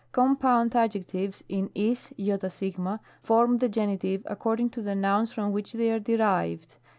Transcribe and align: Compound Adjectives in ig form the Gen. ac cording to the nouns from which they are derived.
Compound 0.13 0.75
Adjectives 0.75 1.43
in 1.47 1.69
ig 1.75 1.95
form 3.21 3.59
the 3.59 3.69
Gen. 3.69 3.99
ac 4.01 4.17
cording 4.39 4.67
to 4.71 4.81
the 4.81 4.95
nouns 4.95 5.31
from 5.31 5.51
which 5.51 5.73
they 5.73 5.91
are 5.91 5.99
derived. 5.99 6.73